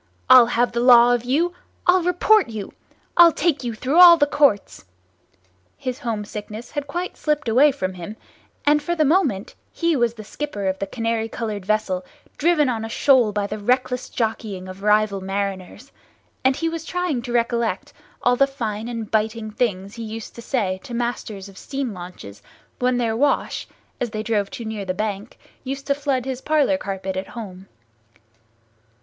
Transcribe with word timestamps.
—I'll 0.31 0.47
have 0.47 0.71
the 0.71 0.79
law 0.79 1.13
of 1.13 1.25
you! 1.25 1.53
I'll 1.85 2.01
report 2.01 2.49
you! 2.49 2.73
I'll 3.17 3.31
take 3.31 3.63
you 3.63 3.75
through 3.75 3.99
all 3.99 4.17
the 4.17 4.25
Courts!" 4.25 4.83
His 5.77 5.99
home 5.99 6.25
sickness 6.25 6.71
had 6.71 6.87
quite 6.87 7.15
slipped 7.15 7.47
away 7.47 7.71
from 7.71 7.93
him, 7.93 8.17
and 8.65 8.81
for 8.81 8.95
the 8.95 9.05
moment 9.05 9.53
he 9.71 9.95
was 9.95 10.15
the 10.15 10.23
skipper 10.23 10.65
of 10.65 10.79
the 10.79 10.87
canary 10.87 11.29
coloured 11.29 11.67
vessel 11.67 12.03
driven 12.39 12.67
on 12.67 12.83
a 12.83 12.89
shoal 12.89 13.31
by 13.31 13.45
the 13.45 13.59
reckless 13.59 14.09
jockeying 14.09 14.67
of 14.67 14.81
rival 14.81 15.21
mariners, 15.21 15.91
and 16.43 16.55
he 16.55 16.67
was 16.67 16.83
trying 16.83 17.21
to 17.21 17.31
recollect 17.31 17.93
all 18.23 18.35
the 18.35 18.47
fine 18.47 18.87
and 18.87 19.11
biting 19.11 19.51
things 19.51 19.93
he 19.93 20.03
used 20.03 20.33
to 20.33 20.41
say 20.41 20.79
to 20.81 20.95
masters 20.95 21.47
of 21.47 21.59
steam 21.59 21.93
launches 21.93 22.41
when 22.79 22.97
their 22.97 23.15
wash, 23.15 23.67
as 23.99 24.09
they 24.09 24.23
drove 24.23 24.49
too 24.49 24.65
near 24.65 24.83
the 24.83 24.95
bank, 24.95 25.37
used 25.63 25.85
to 25.85 25.93
flood 25.93 26.25
his 26.25 26.41
parlour 26.41 26.75
carpet 26.79 27.15
at 27.15 27.27
home. 27.27 27.67